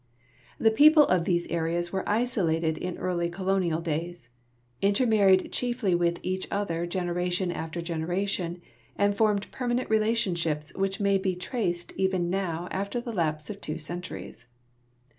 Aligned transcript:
The 0.57 0.71
people 0.71 1.05
of 1.05 1.25
these 1.25 1.45
areas 1.49 1.93
were 1.93 2.03
isolated 2.09 2.75
in 2.75 2.97
early 2.97 3.29
colo 3.29 3.59
nial 3.59 3.81
days; 3.81 4.29
intermarried 4.81 5.51
chiefly 5.51 5.93
with 5.93 6.17
each 6.23 6.47
other 6.49 6.87
generation 6.87 7.51
after 7.51 7.81
generation, 7.83 8.63
and 8.95 9.15
formed 9.15 9.51
permanent 9.51 9.91
relationships 9.91 10.73
which 10.73 10.99
may 10.99 11.21
he 11.23 11.35
traced 11.35 11.93
even 11.97 12.31
now 12.31 12.67
after 12.71 12.99
the 12.99 13.13
lapse 13.13 13.51
of 13.51 13.61
two 13.61 13.77
centuries. 13.77 14.47